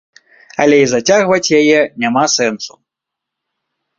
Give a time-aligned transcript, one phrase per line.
[0.63, 2.73] Але і зацягваць яе няма сэнсу.